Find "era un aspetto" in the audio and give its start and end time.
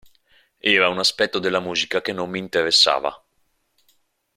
0.61-1.37